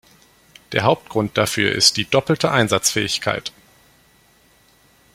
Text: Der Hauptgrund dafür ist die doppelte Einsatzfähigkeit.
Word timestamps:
Der 0.71 0.81
Hauptgrund 0.81 1.37
dafür 1.37 1.73
ist 1.73 1.95
die 1.95 2.05
doppelte 2.09 2.49
Einsatzfähigkeit. 2.49 3.51